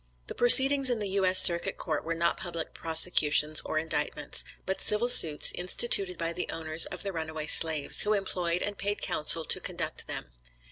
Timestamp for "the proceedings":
0.25-0.89